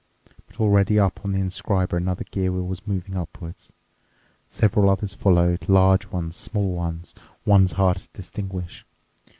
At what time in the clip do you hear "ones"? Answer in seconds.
6.07-6.35, 6.73-7.13, 7.45-7.73